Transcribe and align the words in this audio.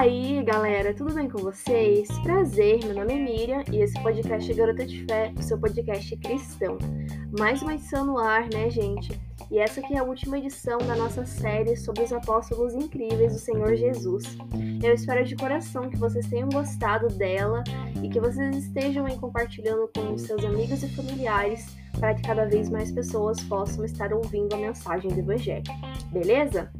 aí, 0.00 0.42
galera, 0.42 0.94
tudo 0.94 1.12
bem 1.12 1.28
com 1.28 1.36
vocês? 1.36 2.08
Prazer, 2.22 2.82
meu 2.86 2.94
nome 2.94 3.12
é 3.12 3.16
Miriam 3.18 3.62
e 3.70 3.82
esse 3.82 4.02
podcast 4.02 4.50
é 4.50 4.54
Garota 4.54 4.86
de 4.86 5.04
Fé, 5.04 5.30
o 5.38 5.42
seu 5.42 5.58
podcast 5.58 6.16
cristão. 6.16 6.78
Mais 7.38 7.60
uma 7.60 7.74
edição 7.74 8.06
no 8.06 8.16
ar, 8.16 8.48
né, 8.50 8.70
gente? 8.70 9.12
E 9.50 9.58
essa 9.58 9.80
aqui 9.80 9.92
é 9.92 9.98
a 9.98 10.02
última 10.02 10.38
edição 10.38 10.78
da 10.78 10.96
nossa 10.96 11.26
série 11.26 11.76
sobre 11.76 12.02
os 12.02 12.14
apóstolos 12.14 12.72
incríveis 12.72 13.34
do 13.34 13.38
Senhor 13.38 13.76
Jesus. 13.76 14.24
Eu 14.82 14.94
espero 14.94 15.22
de 15.22 15.36
coração 15.36 15.90
que 15.90 15.98
vocês 15.98 16.26
tenham 16.28 16.48
gostado 16.48 17.08
dela 17.08 17.62
e 18.02 18.08
que 18.08 18.18
vocês 18.18 18.56
estejam 18.56 19.04
aí 19.04 19.18
compartilhando 19.18 19.90
com 19.94 20.16
seus 20.16 20.42
amigos 20.46 20.82
e 20.82 20.88
familiares 20.96 21.76
para 21.98 22.14
que 22.14 22.22
cada 22.22 22.46
vez 22.46 22.70
mais 22.70 22.90
pessoas 22.90 23.38
possam 23.42 23.84
estar 23.84 24.14
ouvindo 24.14 24.54
a 24.54 24.56
mensagem 24.56 25.10
do 25.10 25.20
Evangelho. 25.20 25.64
Beleza? 26.10 26.72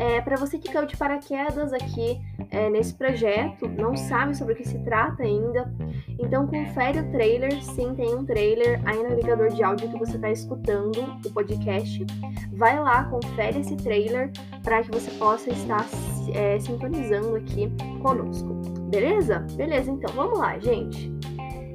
É, 0.00 0.18
para 0.22 0.34
você 0.34 0.58
que 0.58 0.72
caiu 0.72 0.86
de 0.86 0.96
paraquedas 0.96 1.74
aqui 1.74 2.18
é, 2.50 2.70
nesse 2.70 2.94
projeto, 2.94 3.68
não 3.68 3.94
sabe 3.94 4.34
sobre 4.34 4.54
o 4.54 4.56
que 4.56 4.66
se 4.66 4.78
trata 4.78 5.22
ainda, 5.22 5.70
então 6.18 6.46
confere 6.46 7.00
o 7.00 7.10
trailer. 7.12 7.62
Sim, 7.62 7.94
tem 7.94 8.14
um 8.14 8.24
trailer 8.24 8.80
aí 8.86 8.96
no 8.96 9.10
navegador 9.10 9.50
de 9.50 9.62
áudio 9.62 9.90
que 9.90 9.98
você 9.98 10.16
está 10.16 10.30
escutando 10.30 10.96
o 11.22 11.30
podcast. 11.30 12.06
Vai 12.54 12.80
lá, 12.80 13.04
confere 13.04 13.60
esse 13.60 13.76
trailer 13.76 14.30
para 14.62 14.82
que 14.82 14.90
você 14.90 15.10
possa 15.18 15.50
estar 15.50 15.86
é, 16.32 16.58
sintonizando 16.58 17.36
aqui 17.36 17.70
conosco. 18.00 18.54
Beleza? 18.88 19.40
Beleza, 19.52 19.90
então 19.90 20.14
vamos 20.14 20.38
lá, 20.38 20.58
gente. 20.58 21.19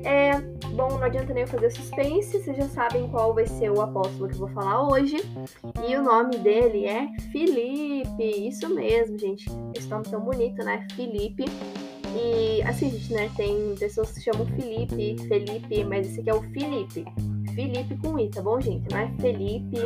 É, 0.05 0.40
bom, 0.76 0.88
não 0.90 1.04
adianta 1.04 1.34
nem 1.34 1.41
eu 1.41 1.48
fazer 1.48 1.72
suspense, 1.72 2.40
vocês 2.40 2.55
já 2.55 2.68
sabem 2.70 3.09
qual 3.09 3.34
vai 3.34 3.48
ser 3.48 3.72
o 3.72 3.82
apóstolo 3.82 4.28
que 4.28 4.36
eu 4.36 4.40
vou 4.40 4.50
falar 4.50 4.88
hoje. 4.88 5.18
E 5.90 5.95
o 5.95 6.04
nome 6.04 6.38
dele 6.38 6.86
é 6.86 7.08
Felipe. 7.31 8.48
Isso 8.48 8.70
mesmo, 8.70 9.17
gente. 9.17 9.50
Esse 9.76 9.88
nome 9.88 10.03
tão 10.03 10.22
bonito, 10.22 10.64
né? 10.64 10.86
Felipe. 10.95 11.45
E 12.16 12.61
assim, 12.61 12.92
gente, 12.92 13.14
né? 13.14 13.31
Tem 13.36 13.73
pessoas 13.80 14.11
que 14.11 14.22
chamam 14.22 14.45
Felipe, 14.45 15.17
Felipe, 15.28 15.83
mas 15.83 16.08
esse 16.08 16.20
aqui 16.20 16.30
é 16.30 16.36
o 16.36 16.42
Felipe. 16.52 17.03
Felipe 17.56 17.98
com 17.98 18.20
I, 18.20 18.30
tá 18.30 18.44
bom, 18.44 18.61
gente? 18.61 18.88
Não 18.92 19.00
é 19.00 19.11
Felipe. 19.20 19.80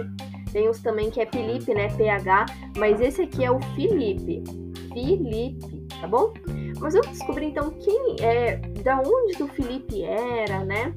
Tem 0.51 0.69
uns 0.69 0.81
também 0.81 1.09
que 1.09 1.21
é 1.21 1.25
Felipe, 1.27 1.73
né? 1.73 1.87
PH. 1.95 2.45
Mas 2.77 2.99
esse 2.99 3.21
aqui 3.21 3.45
é 3.45 3.51
o 3.51 3.59
Felipe. 3.75 4.43
Felipe, 4.93 5.87
tá 6.01 6.07
bom? 6.07 6.33
Mas 6.79 6.95
eu 6.95 7.01
descobri 7.01 7.47
então 7.47 7.69
quem 7.71 8.15
é, 8.21 8.59
da 8.79 8.99
onde 8.99 9.41
o 9.43 9.47
Felipe 9.47 10.03
era, 10.03 10.63
né? 10.63 10.93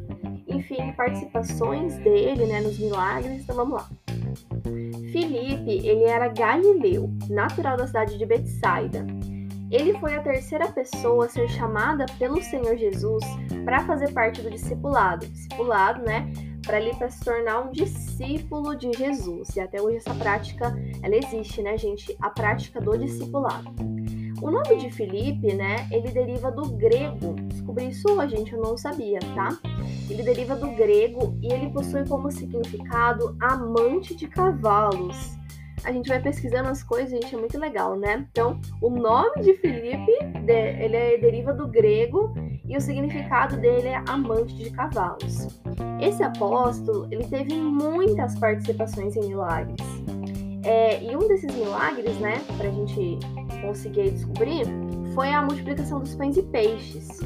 Enfim, 0.46 0.92
participações 0.92 1.96
dele, 1.98 2.46
né, 2.46 2.60
nos 2.60 2.78
milagres. 2.78 3.42
Então 3.42 3.56
vamos 3.56 3.74
lá. 3.74 3.88
Felipe, 5.12 5.86
ele 5.86 6.04
era 6.04 6.28
galileu, 6.28 7.10
natural 7.28 7.76
da 7.76 7.86
cidade 7.86 8.16
de 8.16 8.26
Betsaida. 8.26 9.06
Ele 9.70 9.98
foi 9.98 10.14
a 10.14 10.22
terceira 10.22 10.68
pessoa 10.68 11.24
a 11.24 11.28
ser 11.28 11.48
chamada 11.48 12.04
pelo 12.18 12.42
Senhor 12.42 12.76
Jesus 12.76 13.24
para 13.64 13.80
fazer 13.86 14.12
parte 14.12 14.42
do 14.42 14.50
discipulado. 14.50 15.26
Discipulado, 15.26 16.02
né? 16.02 16.30
Para 16.62 16.76
ali 16.76 16.94
para 16.94 17.08
se 17.08 17.24
tornar 17.24 17.60
um 17.60 17.72
discípulo 17.72 18.76
de 18.76 18.92
Jesus. 18.92 19.56
E 19.56 19.60
até 19.60 19.80
hoje 19.80 19.96
essa 19.96 20.14
prática 20.14 20.76
ela 21.02 21.16
existe, 21.16 21.62
né, 21.62 21.76
gente? 21.78 22.14
A 22.20 22.28
prática 22.28 22.80
do 22.80 22.96
discipulado. 22.98 23.91
O 24.42 24.50
nome 24.50 24.74
de 24.76 24.90
Felipe, 24.90 25.54
né, 25.54 25.86
ele 25.92 26.10
deriva 26.10 26.50
do 26.50 26.62
grego. 26.72 27.34
Descobri 27.44 27.90
isso 27.90 28.10
hoje, 28.12 28.36
gente, 28.36 28.52
eu 28.52 28.60
não 28.60 28.76
sabia, 28.76 29.20
tá? 29.36 29.56
Ele 30.10 30.20
deriva 30.20 30.56
do 30.56 30.72
grego 30.72 31.38
e 31.40 31.52
ele 31.52 31.70
possui 31.70 32.04
como 32.08 32.28
significado 32.28 33.36
amante 33.40 34.16
de 34.16 34.26
cavalos. 34.26 35.38
A 35.84 35.92
gente 35.92 36.08
vai 36.08 36.20
pesquisando 36.20 36.68
as 36.68 36.82
coisas, 36.82 37.10
gente, 37.10 37.32
é 37.32 37.38
muito 37.38 37.56
legal, 37.56 37.96
né? 37.96 38.26
Então, 38.32 38.60
o 38.80 38.90
nome 38.90 39.42
de 39.42 39.54
Felipe, 39.58 40.12
ele 40.48 40.96
é, 40.96 41.18
deriva 41.18 41.52
do 41.52 41.68
grego 41.68 42.34
e 42.68 42.76
o 42.76 42.80
significado 42.80 43.56
dele 43.58 43.88
é 43.88 44.02
amante 44.08 44.56
de 44.56 44.70
cavalos. 44.70 45.60
Esse 46.00 46.24
apóstolo, 46.24 47.06
ele 47.12 47.28
teve 47.28 47.54
muitas 47.54 48.36
participações 48.40 49.14
em 49.14 49.28
milagres. 49.28 49.86
É, 50.64 51.00
e 51.02 51.14
um 51.16 51.28
desses 51.28 51.54
milagres, 51.54 52.16
né, 52.18 52.42
pra 52.56 52.70
gente 52.70 53.18
conseguir 53.62 54.10
descobrir, 54.10 54.66
foi 55.14 55.30
a 55.30 55.40
multiplicação 55.40 56.00
dos 56.00 56.14
pães 56.14 56.36
e 56.36 56.42
peixes. 56.42 57.20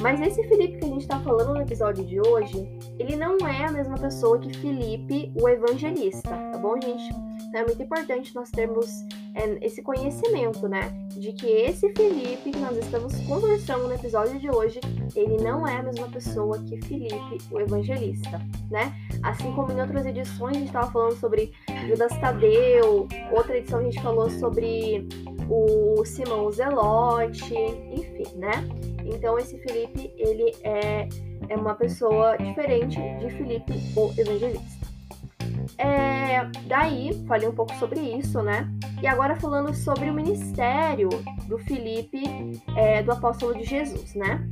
Mas 0.00 0.18
esse 0.20 0.42
Felipe 0.48 0.78
que 0.78 0.84
a 0.84 0.88
gente 0.88 1.02
está 1.02 1.20
falando 1.20 1.54
no 1.54 1.60
episódio 1.60 2.04
de 2.04 2.20
hoje, 2.20 2.66
ele 2.98 3.16
não 3.16 3.36
é 3.46 3.66
a 3.66 3.70
mesma 3.70 3.98
pessoa 3.98 4.38
que 4.38 4.56
Felipe, 4.56 5.30
o 5.40 5.46
evangelista, 5.46 6.30
tá 6.30 6.58
bom, 6.58 6.80
gente? 6.80 7.12
Então 7.48 7.60
é 7.60 7.64
muito 7.64 7.82
importante 7.82 8.34
nós 8.34 8.50
termos 8.50 9.04
é, 9.34 9.58
esse 9.66 9.82
conhecimento, 9.82 10.68
né? 10.68 10.88
De 11.10 11.32
que 11.32 11.46
esse 11.46 11.92
Felipe 11.94 12.50
que 12.50 12.58
nós 12.58 12.78
estamos 12.78 13.14
conversando 13.26 13.88
no 13.88 13.92
episódio 13.92 14.38
de 14.38 14.50
hoje, 14.50 14.80
ele 15.14 15.36
não 15.42 15.66
é 15.66 15.76
a 15.76 15.82
mesma 15.82 16.08
pessoa 16.08 16.58
que 16.60 16.80
Felipe, 16.80 17.38
o 17.50 17.60
evangelista, 17.60 18.40
né? 18.70 18.94
Assim 19.22 19.52
como 19.52 19.70
em 19.72 19.80
outras 19.80 20.06
edições 20.06 20.56
a 20.56 20.58
gente 20.60 20.68
estava 20.68 20.90
falando 20.90 21.16
sobre 21.18 21.52
Judas 21.88 22.16
Tadeu, 22.20 23.06
outra 23.32 23.58
edição 23.58 23.80
a 23.80 23.82
gente 23.82 24.00
falou 24.00 24.30
sobre 24.30 25.06
o 25.50 26.04
Simão 26.04 26.50
Zelote, 26.52 27.54
enfim, 27.92 28.36
né? 28.36 28.52
Então 29.04 29.36
esse 29.38 29.58
Felipe, 29.58 30.12
ele 30.16 30.54
é, 30.62 31.08
é 31.48 31.56
uma 31.56 31.74
pessoa 31.74 32.36
diferente 32.36 32.96
de 33.18 33.30
Felipe, 33.30 33.72
o 33.96 34.12
evangelista. 34.16 34.80
É, 35.76 36.44
daí, 36.66 37.24
falei 37.26 37.48
um 37.48 37.54
pouco 37.54 37.74
sobre 37.74 38.00
isso, 38.00 38.40
né? 38.42 38.70
E 39.02 39.06
agora 39.06 39.34
falando 39.36 39.74
sobre 39.74 40.08
o 40.08 40.14
ministério 40.14 41.08
do 41.46 41.58
Felipe, 41.58 42.22
é, 42.76 43.02
do 43.02 43.12
apóstolo 43.12 43.54
de 43.54 43.64
Jesus, 43.64 44.14
né? 44.14 44.48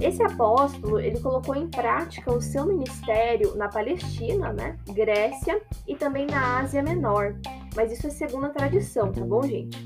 Esse 0.00 0.22
apóstolo, 0.22 0.98
ele 0.98 1.20
colocou 1.20 1.54
em 1.54 1.68
prática 1.68 2.32
o 2.32 2.40
seu 2.40 2.64
ministério 2.64 3.54
na 3.54 3.68
Palestina, 3.68 4.50
né, 4.50 4.78
Grécia 4.88 5.60
e 5.86 5.94
também 5.94 6.26
na 6.26 6.60
Ásia 6.60 6.82
Menor. 6.82 7.34
Mas 7.76 7.92
isso 7.92 8.06
é 8.06 8.10
segundo 8.10 8.46
a 8.46 8.50
tradição, 8.50 9.12
tá 9.12 9.20
bom, 9.20 9.42
gente? 9.42 9.76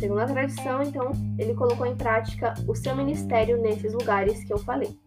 Segundo 0.00 0.20
a 0.20 0.26
tradição, 0.26 0.82
então, 0.82 1.12
ele 1.38 1.54
colocou 1.54 1.86
em 1.86 1.94
prática 1.94 2.54
o 2.66 2.74
seu 2.74 2.96
ministério 2.96 3.60
nesses 3.60 3.92
lugares 3.92 4.42
que 4.42 4.52
eu 4.52 4.58
falei. 4.58 4.98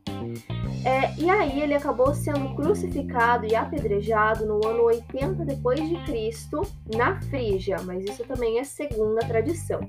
É, 0.85 1.15
e 1.19 1.29
aí 1.29 1.61
ele 1.61 1.73
acabou 1.73 2.13
sendo 2.13 2.55
crucificado 2.55 3.45
e 3.45 3.55
apedrejado 3.55 4.45
no 4.45 4.65
ano 4.65 4.83
80 4.83 5.45
depois 5.45 5.79
de 5.79 5.95
Cristo 6.05 6.61
na 6.95 7.19
Frígia, 7.23 7.77
mas 7.83 8.03
isso 8.05 8.23
também 8.25 8.59
é 8.59 8.63
segundo 8.63 9.17
a 9.17 9.27
tradição. 9.27 9.81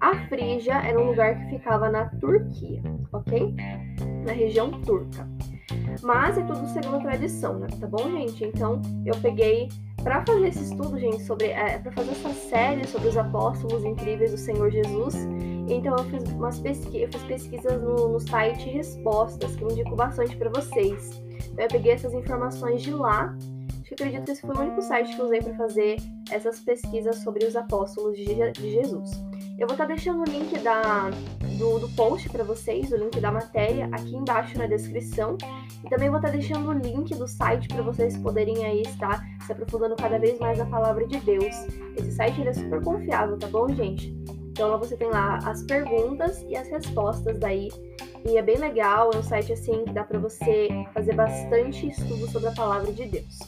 A 0.00 0.26
Frígia 0.28 0.74
era 0.74 0.98
um 0.98 1.08
lugar 1.08 1.36
que 1.36 1.56
ficava 1.56 1.90
na 1.90 2.06
Turquia, 2.06 2.82
ok? 3.12 3.54
Na 4.24 4.32
região 4.32 4.70
turca. 4.82 5.28
Mas 6.02 6.38
é 6.38 6.42
tudo 6.42 6.66
segundo 6.68 6.96
a 6.96 7.00
tradição, 7.00 7.58
né? 7.58 7.68
Tá 7.80 7.86
bom, 7.86 8.10
gente? 8.10 8.44
Então 8.44 8.80
eu 9.04 9.14
peguei 9.20 9.68
para 10.02 10.24
fazer 10.24 10.48
esse 10.48 10.62
estudo, 10.62 10.98
gente, 10.98 11.22
sobre 11.24 11.48
é, 11.48 11.78
para 11.78 11.92
fazer 11.92 12.12
essa 12.12 12.32
série 12.32 12.86
sobre 12.86 13.08
os 13.08 13.16
apóstolos 13.16 13.84
incríveis 13.84 14.30
do 14.30 14.38
Senhor 14.38 14.70
Jesus. 14.70 15.14
Então 15.68 15.96
eu 15.96 16.04
fiz 16.04 16.22
umas 16.30 16.58
pesqui 16.60 17.02
eu 17.02 17.08
fiz 17.10 17.22
pesquisas 17.24 17.82
no, 17.82 18.08
no 18.08 18.20
site 18.20 18.68
Respostas, 18.70 19.56
que 19.56 19.62
eu 19.62 19.70
indico 19.70 19.96
bastante 19.96 20.36
para 20.36 20.50
vocês. 20.50 21.22
Então, 21.52 21.64
eu 21.64 21.68
peguei 21.68 21.92
essas 21.92 22.12
informações 22.12 22.82
de 22.82 22.92
lá. 22.92 23.34
Acho 23.80 23.94
que 23.94 23.94
acredito 23.94 24.24
que 24.24 24.32
esse 24.32 24.42
foi 24.42 24.54
o 24.54 24.60
único 24.60 24.82
site 24.82 25.14
que 25.14 25.22
usei 25.22 25.40
para 25.40 25.54
fazer 25.54 25.96
essas 26.30 26.60
pesquisas 26.60 27.16
sobre 27.16 27.44
os 27.44 27.56
apóstolos 27.56 28.16
de, 28.16 28.52
de 28.52 28.70
Jesus. 28.72 29.10
Eu 29.58 29.66
vou 29.66 29.72
estar 29.72 29.86
tá 29.86 29.94
deixando 29.94 30.20
o 30.20 30.24
link 30.24 30.58
da, 30.58 31.08
do, 31.58 31.78
do 31.78 31.88
post 31.96 32.28
para 32.28 32.44
vocês, 32.44 32.92
o 32.92 32.96
link 32.96 33.18
da 33.18 33.32
matéria, 33.32 33.86
aqui 33.86 34.14
embaixo 34.14 34.58
na 34.58 34.66
descrição. 34.66 35.38
E 35.82 35.88
também 35.88 36.10
vou 36.10 36.18
estar 36.18 36.28
tá 36.28 36.36
deixando 36.36 36.68
o 36.68 36.72
link 36.72 37.14
do 37.14 37.26
site 37.26 37.66
para 37.68 37.80
vocês 37.80 38.18
poderem 38.18 38.66
aí 38.66 38.82
estar 38.82 39.24
se 39.46 39.52
aprofundando 39.52 39.96
cada 39.96 40.18
vez 40.18 40.38
mais 40.38 40.58
na 40.58 40.66
palavra 40.66 41.06
de 41.06 41.18
Deus. 41.20 41.54
Esse 41.96 42.12
site 42.12 42.46
é 42.46 42.52
super 42.52 42.82
confiável, 42.84 43.38
tá 43.38 43.46
bom, 43.46 43.66
gente? 43.70 44.14
Então 44.50 44.68
lá 44.68 44.76
você 44.76 44.94
tem 44.94 45.08
lá 45.08 45.38
as 45.38 45.62
perguntas 45.62 46.42
e 46.42 46.54
as 46.54 46.68
respostas 46.68 47.38
daí. 47.38 47.68
E 48.28 48.36
é 48.36 48.42
bem 48.42 48.58
legal, 48.58 49.10
é 49.14 49.16
um 49.16 49.22
site 49.22 49.54
assim 49.54 49.84
que 49.84 49.92
dá 49.92 50.04
para 50.04 50.18
você 50.18 50.68
fazer 50.92 51.14
bastante 51.14 51.88
estudo 51.88 52.28
sobre 52.28 52.48
a 52.48 52.52
palavra 52.52 52.92
de 52.92 53.06
Deus. 53.06 53.38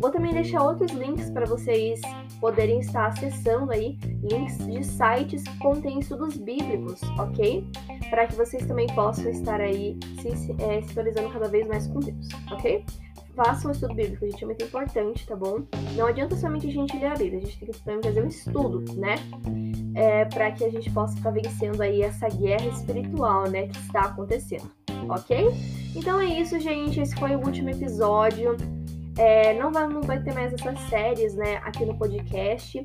Vou 0.00 0.10
também 0.10 0.32
deixar 0.32 0.62
outros 0.62 0.92
links 0.92 1.30
para 1.30 1.44
vocês 1.44 2.00
poderem 2.40 2.80
estar 2.80 3.08
acessando 3.08 3.70
aí, 3.70 3.98
links 4.22 4.56
de 4.66 4.82
sites 4.82 5.42
que 5.42 5.58
contêm 5.58 5.98
estudos 5.98 6.38
bíblicos, 6.38 7.02
ok? 7.18 7.66
Para 8.08 8.26
que 8.26 8.34
vocês 8.34 8.66
também 8.66 8.86
possam 8.94 9.30
estar 9.30 9.60
aí 9.60 9.98
se 10.22 10.52
é, 10.58 10.80
cada 11.30 11.48
vez 11.48 11.68
mais 11.68 11.86
com 11.86 12.00
Deus, 12.00 12.28
ok? 12.50 12.82
Façam 13.36 13.70
um 13.70 13.74
estudo 13.74 13.94
bíblico, 13.94 14.26
gente, 14.26 14.42
é 14.42 14.46
muito 14.46 14.64
importante, 14.64 15.26
tá 15.26 15.36
bom? 15.36 15.60
Não 15.94 16.06
adianta 16.06 16.34
somente 16.34 16.66
a 16.66 16.72
gente 16.72 16.96
ler 16.98 17.06
a 17.06 17.14
Bíblia, 17.14 17.38
a 17.38 17.44
gente 17.44 17.58
tem 17.58 17.70
que 17.70 17.80
também 17.82 18.02
fazer 18.02 18.22
um 18.22 18.28
estudo, 18.28 18.94
né? 18.94 19.16
É, 19.94 20.24
para 20.24 20.50
que 20.50 20.64
a 20.64 20.70
gente 20.70 20.90
possa 20.90 21.14
estar 21.14 21.30
vencendo 21.30 21.80
aí 21.82 22.00
essa 22.02 22.26
guerra 22.28 22.66
espiritual, 22.68 23.50
né, 23.50 23.66
que 23.66 23.78
está 23.78 24.02
acontecendo, 24.02 24.70
ok? 25.10 25.48
Então 25.94 26.20
é 26.20 26.24
isso, 26.24 26.58
gente. 26.58 27.00
Esse 27.00 27.14
foi 27.16 27.36
o 27.36 27.40
último 27.40 27.68
episódio. 27.68 28.56
É, 29.20 29.52
não, 29.52 29.70
vai, 29.70 29.86
não 29.86 30.00
vai 30.00 30.18
ter 30.22 30.32
mais 30.32 30.50
essas 30.54 30.80
séries, 30.88 31.34
né, 31.34 31.56
aqui 31.58 31.84
no 31.84 31.94
podcast. 31.94 32.82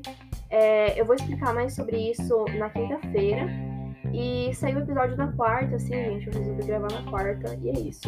É, 0.50 1.00
eu 1.00 1.06
vou 1.06 1.14
explicar 1.14 1.54
mais 1.54 1.74
sobre 1.74 2.10
isso 2.10 2.44
na 2.58 2.68
quinta-feira. 2.68 3.46
E 4.12 4.54
saiu 4.54 4.76
o 4.76 4.82
episódio 4.82 5.16
na 5.16 5.32
quarta, 5.32 5.76
assim, 5.76 5.94
gente. 5.94 6.26
Eu 6.26 6.34
resolvi 6.34 6.62
gravar 6.64 6.92
na 6.92 7.10
quarta 7.10 7.58
e 7.62 7.70
é 7.70 7.72
isso. 7.72 8.02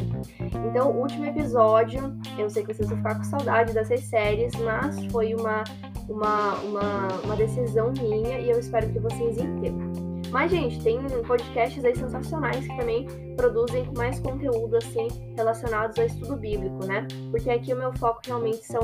Então, 0.68 0.90
o 0.90 1.00
último 1.00 1.24
episódio, 1.24 2.18
eu 2.38 2.50
sei 2.50 2.64
que 2.64 2.74
vocês 2.74 2.88
vão 2.90 2.98
ficar 2.98 3.14
com 3.14 3.24
saudade 3.24 3.72
dessas 3.72 4.00
séries, 4.04 4.54
mas 4.56 5.06
foi 5.06 5.34
uma, 5.34 5.64
uma, 6.06 6.54
uma, 6.60 7.08
uma 7.24 7.36
decisão 7.36 7.92
minha 7.92 8.38
e 8.38 8.50
eu 8.50 8.58
espero 8.58 8.90
que 8.90 8.98
vocês 8.98 9.38
entendam. 9.38 10.07
Mas, 10.30 10.50
gente, 10.50 10.82
tem 10.82 10.98
podcasts 11.26 11.84
aí 11.84 11.96
sensacionais 11.96 12.66
que 12.66 12.76
também 12.76 13.06
produzem 13.36 13.90
mais 13.96 14.18
conteúdo, 14.20 14.76
assim, 14.76 15.08
relacionados 15.36 15.98
ao 15.98 16.06
estudo 16.06 16.36
bíblico, 16.36 16.84
né? 16.86 17.06
Porque 17.30 17.50
aqui 17.50 17.72
o 17.72 17.76
meu 17.76 17.92
foco 17.96 18.20
realmente 18.26 18.64
são, 18.64 18.82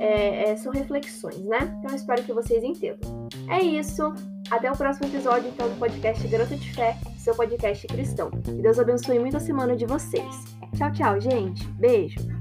é, 0.00 0.50
é, 0.50 0.56
são 0.56 0.72
reflexões, 0.72 1.44
né? 1.44 1.58
Então, 1.78 1.94
espero 1.94 2.22
que 2.22 2.32
vocês 2.32 2.62
entendam. 2.62 3.28
É 3.48 3.62
isso. 3.62 4.12
Até 4.50 4.70
o 4.70 4.76
próximo 4.76 5.08
episódio, 5.08 5.48
então, 5.48 5.68
do 5.68 5.76
podcast 5.76 6.26
Garota 6.28 6.56
de 6.56 6.72
Fé, 6.74 6.96
seu 7.18 7.34
podcast 7.34 7.86
cristão. 7.86 8.30
Que 8.30 8.52
Deus 8.52 8.78
abençoe 8.78 9.18
muito 9.18 9.36
a 9.36 9.40
semana 9.40 9.76
de 9.76 9.86
vocês. 9.86 10.56
Tchau, 10.76 10.92
tchau, 10.92 11.20
gente. 11.20 11.66
Beijo. 11.72 12.37